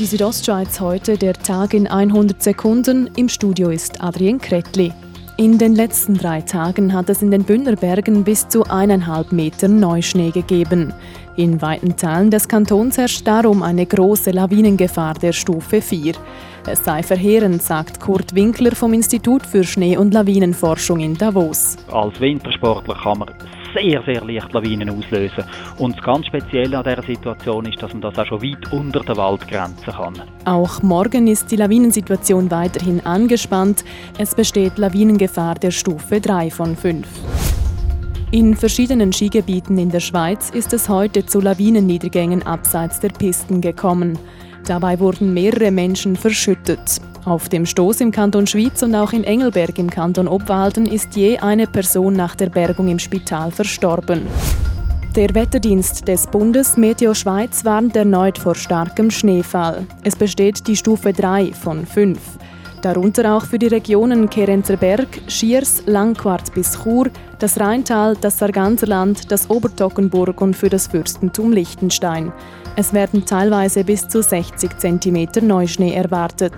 [0.00, 3.10] die Südostschweiz heute, der Tag in 100 Sekunden.
[3.16, 4.94] Im Studio ist Adrien Kretli.
[5.36, 10.30] In den letzten drei Tagen hat es in den Bündnerbergen bis zu eineinhalb Metern Neuschnee
[10.30, 10.94] gegeben.
[11.36, 16.14] In weiten Teilen des Kantons herrscht darum eine große Lawinengefahr der Stufe 4.
[16.66, 21.76] Es sei verheerend, sagt Kurt Winkler vom Institut für Schnee- und Lawinenforschung in Davos.
[21.92, 23.28] Als Wintersportler kann man
[23.74, 25.44] sehr, sehr leicht Lawinen auslösen.
[25.78, 29.00] Und das ganz Spezielle an dieser Situation ist, dass man das auch schon weit unter
[29.00, 30.14] der Waldgrenze kann.
[30.44, 33.84] Auch morgen ist die Lawinensituation weiterhin angespannt.
[34.18, 37.06] Es besteht Lawinengefahr der Stufe 3 von 5.
[38.32, 44.18] In verschiedenen Skigebieten in der Schweiz ist es heute zu Lawinenniedergängen abseits der Pisten gekommen.
[44.66, 47.00] Dabei wurden mehrere Menschen verschüttet.
[47.24, 51.38] Auf dem Stoß im Kanton Schwyz und auch in Engelberg im Kanton Obwalden ist je
[51.38, 54.22] eine Person nach der Bergung im Spital verstorben.
[55.14, 59.86] Der Wetterdienst des Bundes Meteo Schweiz warnt erneut vor starkem Schneefall.
[60.02, 62.18] Es besteht die Stufe 3 von 5.
[62.80, 69.30] Darunter auch für die Regionen Kerenzer Berg, Schiers, Langquart bis Chur, das Rheintal, das Sarganserland,
[69.30, 72.32] das Obertockenburg und für das Fürstentum Liechtenstein.
[72.76, 76.54] Es werden teilweise bis zu 60 cm Neuschnee erwartet.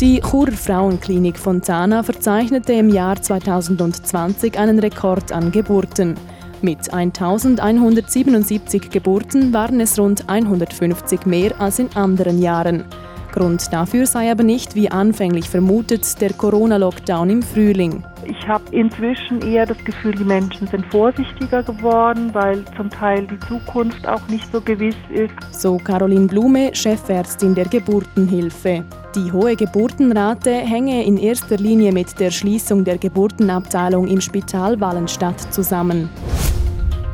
[0.00, 6.16] Die Churer Frauenklinik Fontana verzeichnete im Jahr 2020 einen Rekord an Geburten.
[6.60, 12.84] Mit 1177 Geburten waren es rund 150 mehr als in anderen Jahren.
[13.32, 18.04] Grund dafür sei aber nicht, wie anfänglich vermutet, der Corona-Lockdown im Frühling.
[18.26, 23.40] Ich habe inzwischen eher das Gefühl, die Menschen sind vorsichtiger geworden, weil zum Teil die
[23.48, 25.32] Zukunft auch nicht so gewiss ist.
[25.52, 28.84] So Caroline Blume, Chefärztin der Geburtenhilfe.
[29.14, 35.52] Die hohe Geburtenrate hänge in erster Linie mit der Schließung der Geburtenabteilung im Spital Wallenstadt
[35.52, 36.10] zusammen.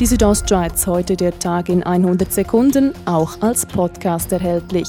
[0.00, 4.88] Die Südostschweiz heute der Tag in 100 Sekunden, auch als Podcast erhältlich.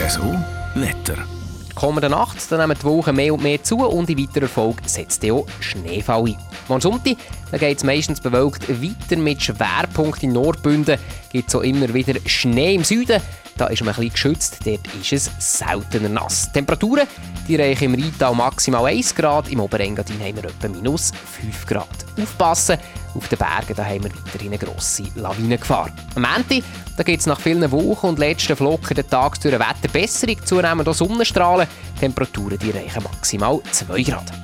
[0.00, 0.34] RSO
[0.74, 1.41] Wetter.
[1.74, 5.24] Kommende Nacht dann nehmen die Wochen mehr und mehr zu und in weiterer Folge setzt
[5.30, 6.36] auch Schneefall ein.
[6.68, 7.16] Am Sonntag
[7.52, 10.98] geht es meistens bewölkt weiter mit Schwerpunkt in Nordbünden.
[11.30, 13.20] Gibt es auch immer wieder Schnee im Süden.
[13.56, 16.46] Da ist man ein geschützt, dort ist es seltener nass.
[16.48, 17.06] Die Temperaturen
[17.48, 21.10] die reichen im Rheintal maximal 1 Grad, im Oberengadin haben wir etwa minus
[21.40, 21.88] 5 Grad.
[22.20, 22.78] Aufpassen,
[23.14, 25.90] auf den Bergen da haben wir weiterhin eine grosse Lawinengefahr.
[26.14, 26.62] Am Ende
[27.04, 31.68] gibt es nach vielen Wochen und letzten Flocken der Tagstür eine Wetterbesserung, zunehmend auch Sonnenstrahlen.
[31.98, 34.42] Temperaturen die reichen maximal 2 Grad.